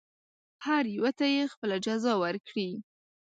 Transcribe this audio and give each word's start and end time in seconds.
هر 0.65 0.83
یوه 0.97 1.11
ته 1.17 1.25
یې 1.35 1.43
خپله 1.53 1.75
جزا 1.85 2.13
ورکړي. 2.23 2.69